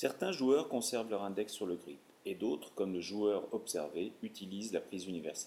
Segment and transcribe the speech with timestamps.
[0.00, 4.72] Certains joueurs conservent leur index sur le grip, et d'autres, comme le joueur observé, utilisent
[4.72, 5.46] la prise universelle.